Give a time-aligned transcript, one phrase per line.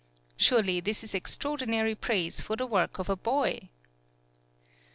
[0.35, 3.69] Surely this is extraordinary praise for the work of a boy!